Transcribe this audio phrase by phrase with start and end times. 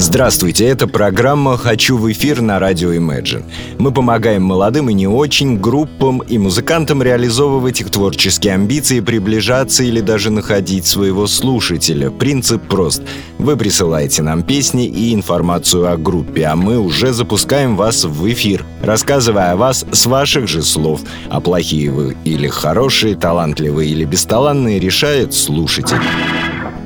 [0.00, 3.42] Здравствуйте, это программа «Хочу в эфир» на радио Imagine.
[3.78, 10.00] Мы помогаем молодым и не очень группам и музыкантам реализовывать их творческие амбиции, приближаться или
[10.00, 12.10] даже находить своего слушателя.
[12.10, 13.02] Принцип прост.
[13.38, 18.64] Вы присылаете нам песни и информацию о группе, а мы уже запускаем вас в эфир,
[18.84, 21.00] рассказывая о вас с ваших же слов.
[21.28, 25.98] А плохие вы или хорошие, талантливые или бесталанные решает слушатель.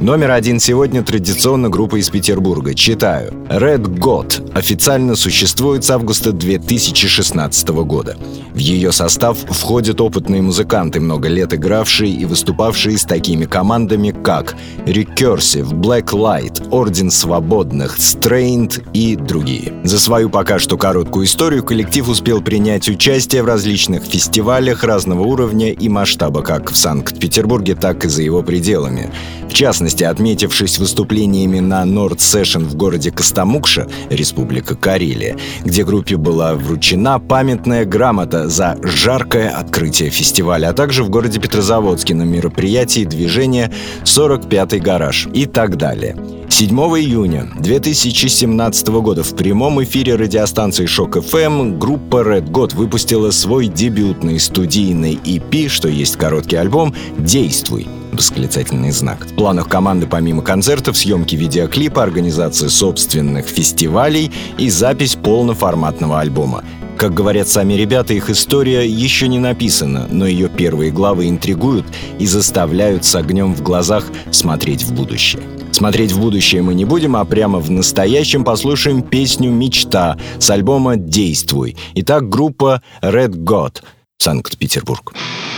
[0.03, 2.75] Номер один сегодня традиционно группа из Петербурга.
[2.75, 3.33] Читаю.
[3.49, 8.17] Red God официально существует с августа 2016 года.
[8.53, 14.57] В ее состав входят опытные музыканты, много лет игравшие и выступавшие с такими командами, как
[14.87, 19.73] Recursive, Black Light, Орден Свободных, Strained и другие.
[19.85, 25.71] За свою пока что короткую историю коллектив успел принять участие в различных фестивалях разного уровня
[25.71, 29.13] и масштаба как в Санкт-Петербурге, так и за его пределами.
[29.49, 36.55] В частности, отметившись выступлениями на Nord Session в городе Костомукша, Республика Карелия, где группе была
[36.55, 43.73] вручена памятная грамота за жаркое открытие фестиваля, а также в городе Петрозаводске на мероприятии движения
[44.05, 46.17] «45-й гараж» и так далее.
[46.49, 53.69] 7 июня 2017 года в прямом эфире радиостанции Шок FM группа Red God выпустила свой
[53.69, 59.27] дебютный студийный EP, что есть короткий альбом «Действуй» восклицательный знак.
[59.27, 66.65] В планах команды помимо концертов, съемки видеоклипа, организация собственных фестивалей и запись полноформатного альбома.
[66.97, 71.87] Как говорят сами ребята, их история еще не написана, но ее первые главы интригуют
[72.19, 75.43] и заставляют с огнем в глазах смотреть в будущее.
[75.73, 80.97] Смотреть в будущее мы не будем, а прямо в настоящем послушаем песню «Мечта» с альбома
[80.97, 81.77] «Действуй».
[81.95, 83.79] Итак, группа Red God,
[84.19, 85.13] Санкт-Петербург.
[85.13, 85.52] На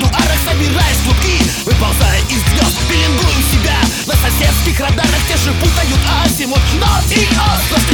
[0.00, 3.76] городских тротуарах собираясь клубки Выползая из гнезд, пеленгуем себя.
[4.06, 6.60] На соседских радарах те же путают азимут.
[6.74, 7.89] Нот и ос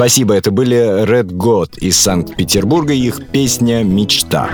[0.00, 4.48] Спасибо, это были Red God из Санкт-Петербурга и их песня «Мечта».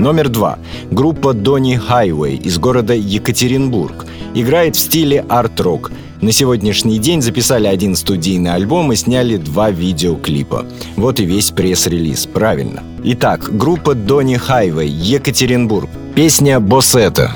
[0.00, 0.58] Номер два.
[0.90, 4.06] Группа Донни Хайвей из города Екатеринбург.
[4.34, 5.92] Играет в стиле арт-рок.
[6.20, 10.66] На сегодняшний день записали один студийный альбом и сняли два видеоклипа.
[10.96, 12.82] Вот и весь пресс-релиз, правильно.
[13.04, 15.90] Итак, группа Донни Хайвей, Екатеринбург.
[16.16, 17.30] Песня «Боссета».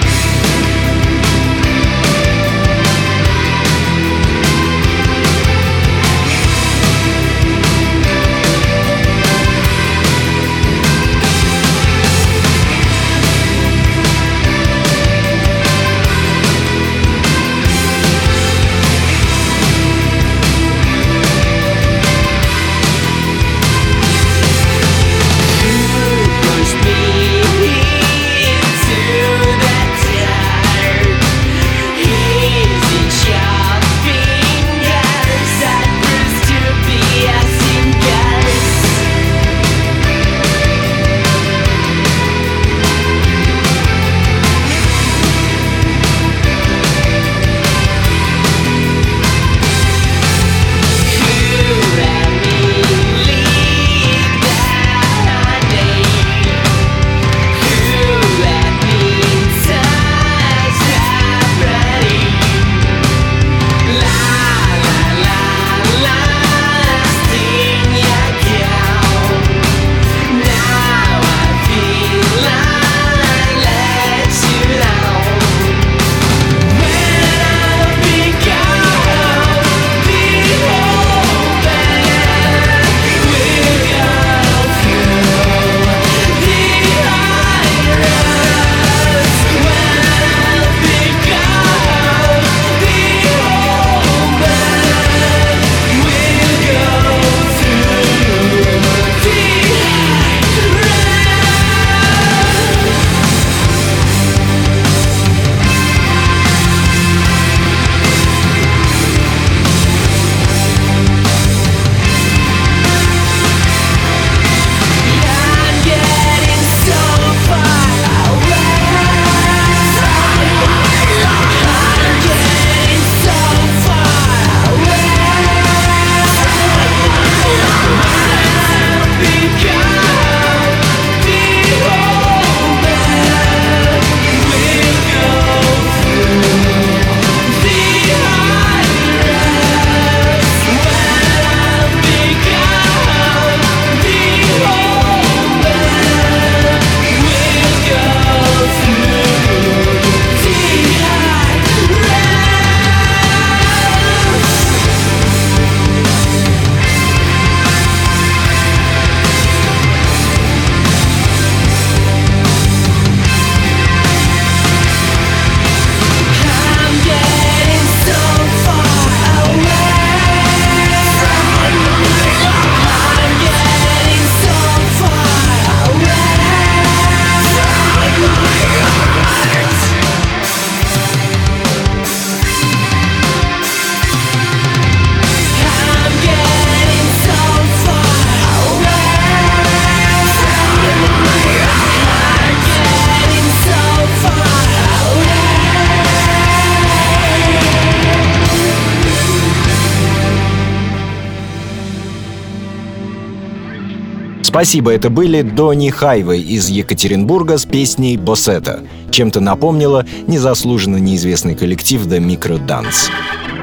[204.57, 208.81] Спасибо, это были Донни Хайвей из Екатеринбурга с песней «Боссета».
[209.11, 213.11] Чем-то напомнила незаслуженно неизвестный коллектив The Micro Dance.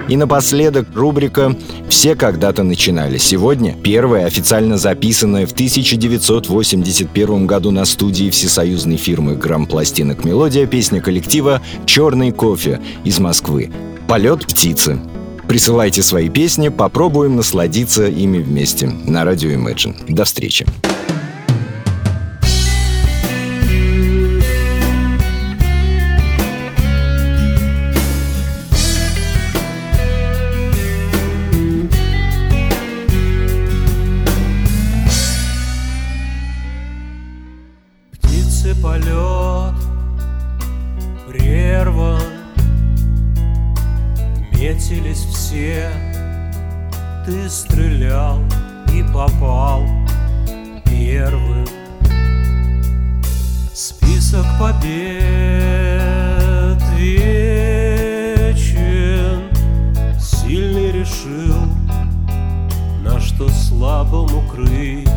[0.07, 1.55] И напоследок рубрика
[1.89, 3.17] «Все когда-то начинали».
[3.17, 11.63] Сегодня первая официально записанная в 1981 году на студии всесоюзной фирмы «Грампластинок Мелодия» песня коллектива
[11.87, 13.71] «Черный кофе» из Москвы.
[14.07, 14.99] «Полет птицы».
[15.47, 19.95] Присылайте свои песни, попробуем насладиться ими вместе на радио Imagine.
[20.07, 20.65] До встречи.
[38.83, 39.75] полет
[41.25, 42.32] прерван
[44.73, 45.91] Метились все,
[47.27, 48.39] ты стрелял
[48.91, 49.85] и попал
[50.83, 51.67] первым.
[53.71, 54.81] Список побед
[56.97, 58.63] вечен,
[60.19, 61.67] сильный решил,
[63.03, 65.07] на что слово укрыть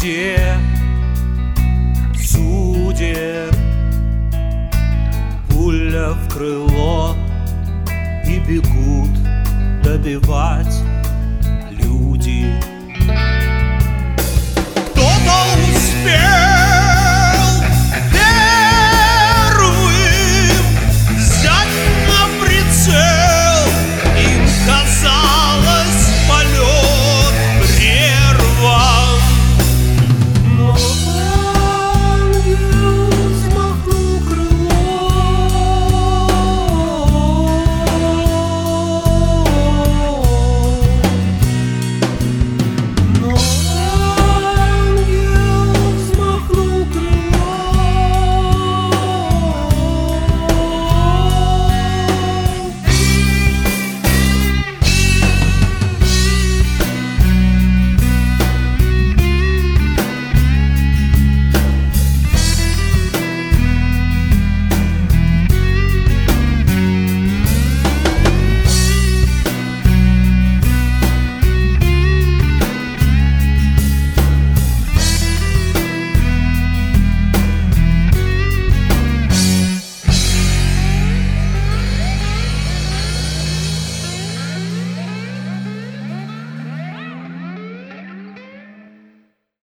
[0.00, 0.59] в